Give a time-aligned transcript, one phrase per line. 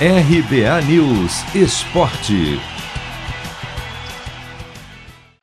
[0.00, 2.58] RBA News Esporte.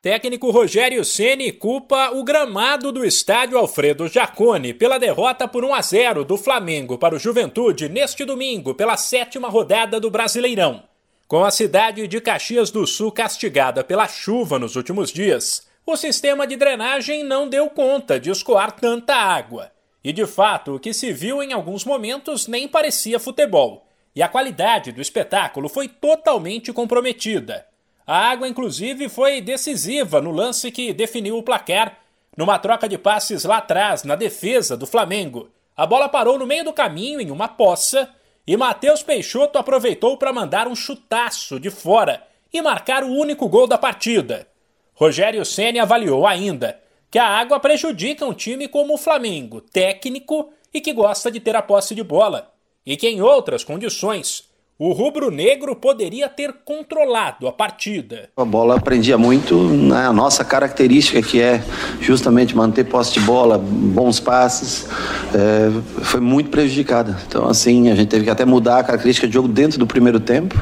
[0.02, 5.80] Técnico Rogério Ceni culpa o gramado do estádio Alfredo Jacone pela derrota por 1 a
[5.80, 10.82] 0 do Flamengo para o Juventude neste domingo pela sétima rodada do Brasileirão.
[11.26, 16.46] Com a cidade de Caxias do Sul castigada pela chuva nos últimos dias, o sistema
[16.46, 19.72] de drenagem não deu conta de escoar tanta água.
[20.04, 23.86] E de fato, o que se viu em alguns momentos nem parecia futebol.
[24.14, 27.66] E a qualidade do espetáculo foi totalmente comprometida.
[28.06, 31.98] A água, inclusive, foi decisiva no lance que definiu o placar.
[32.36, 36.64] Numa troca de passes lá atrás, na defesa do Flamengo, a bola parou no meio
[36.64, 38.08] do caminho em uma poça
[38.46, 43.66] e Matheus Peixoto aproveitou para mandar um chutaço de fora e marcar o único gol
[43.66, 44.46] da partida.
[44.94, 50.80] Rogério Ceni avaliou ainda que a água prejudica um time como o Flamengo, técnico e
[50.80, 52.50] que gosta de ter a posse de bola,
[52.86, 54.50] e que em outras condições
[54.84, 58.30] o rubro-negro poderia ter controlado a partida.
[58.36, 60.10] A bola prendia muito né?
[60.10, 61.62] nossa característica, que é
[62.00, 64.88] justamente manter posse de bola, bons passes,
[65.32, 65.70] é,
[66.02, 67.16] foi muito prejudicada.
[67.28, 70.18] Então, assim, a gente teve que até mudar a característica de jogo dentro do primeiro
[70.18, 70.58] tempo,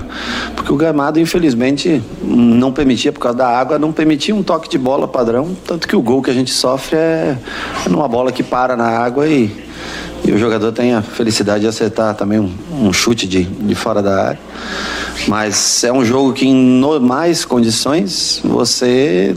[0.54, 4.76] porque o gramado, infelizmente, não permitia, por causa da água, não permitia um toque de
[4.76, 5.56] bola padrão.
[5.66, 7.38] Tanto que o gol que a gente sofre é
[7.88, 9.70] numa bola que para na água e
[10.30, 14.00] e o jogador tem a felicidade de acertar também um, um chute de, de fora
[14.00, 14.40] da área.
[15.26, 19.36] Mas é um jogo que em normais condições você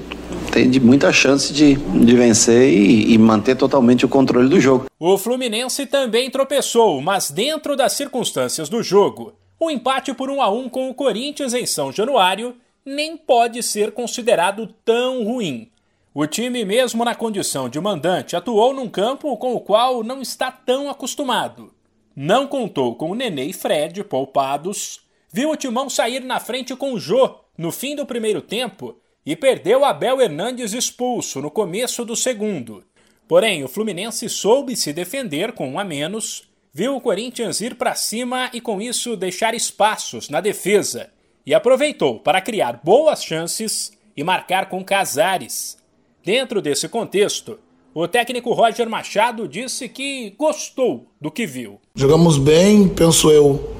[0.52, 4.86] tem de muita chance de, de vencer e, e, manter totalmente o controle do jogo.
[5.00, 10.52] O Fluminense também tropeçou, mas dentro das circunstâncias do jogo, o empate por 1 a
[10.52, 15.70] 1 com o Corinthians em São Januário nem pode ser considerado tão ruim.
[16.16, 20.52] O time, mesmo na condição de mandante, atuou num campo com o qual não está
[20.52, 21.74] tão acostumado.
[22.16, 26.94] Não contou com o Nenê e Fred poupados, viu o Timão sair na frente com
[26.94, 32.16] o Jô no fim do primeiro tempo e perdeu Abel Hernandes expulso no começo do
[32.16, 32.84] segundo.
[33.28, 37.96] Porém, o Fluminense soube se defender com um a menos, viu o Corinthians ir para
[37.96, 41.10] cima e com isso deixar espaços na defesa
[41.44, 45.82] e aproveitou para criar boas chances e marcar com Casares.
[46.26, 47.60] Dentro desse contexto,
[47.94, 51.82] o técnico Roger Machado disse que gostou do que viu.
[51.94, 53.74] Jogamos bem, penso eu.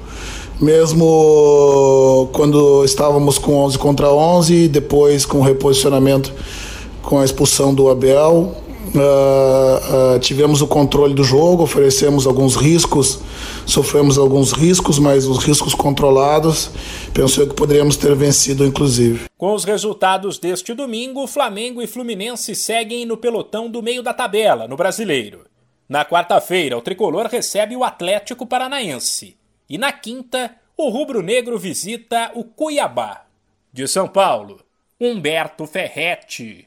[0.60, 6.34] Mesmo quando estávamos com 11 contra 11, depois com o reposicionamento
[7.00, 8.54] com a expulsão do Abel,
[8.94, 13.18] Uh, uh, tivemos o controle do jogo, oferecemos alguns riscos,
[13.66, 16.70] sofremos alguns riscos, mas os riscos controlados,
[17.12, 19.24] penso eu que poderíamos ter vencido, inclusive.
[19.36, 24.68] Com os resultados deste domingo, Flamengo e Fluminense seguem no pelotão do meio da tabela,
[24.68, 25.40] no Brasileiro.
[25.88, 29.36] Na quarta-feira, o tricolor recebe o Atlético Paranaense.
[29.68, 33.24] E na quinta, o rubro-negro visita o Cuiabá.
[33.72, 34.60] De São Paulo,
[35.00, 36.62] Humberto Ferretti.